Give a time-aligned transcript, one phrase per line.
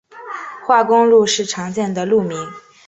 [0.65, 2.49] 化工路是常见的路名。